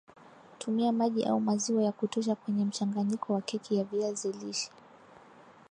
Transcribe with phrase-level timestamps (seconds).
[0.59, 4.71] Tumia maji au maziwa ya kutosha kwenye mchanganyiko wa keki ya viazi lishe